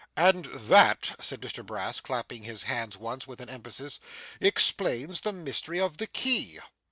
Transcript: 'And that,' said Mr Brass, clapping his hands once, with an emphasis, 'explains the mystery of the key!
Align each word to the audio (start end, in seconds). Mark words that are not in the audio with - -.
'And 0.17 0.45
that,' 0.45 1.13
said 1.19 1.41
Mr 1.41 1.63
Brass, 1.63 1.99
clapping 2.01 2.41
his 2.41 2.63
hands 2.63 2.97
once, 2.97 3.27
with 3.27 3.39
an 3.39 3.49
emphasis, 3.51 3.99
'explains 4.39 5.21
the 5.21 5.31
mystery 5.31 5.79
of 5.79 5.97
the 5.97 6.07
key! 6.07 6.57